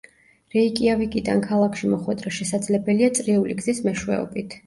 [0.53, 4.59] რეიკიავიკიდან ქალაქში მოხვედრა შესაძლებელია წრიული გზის მეშვეობით.